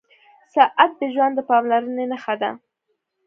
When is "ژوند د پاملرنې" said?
1.13-2.05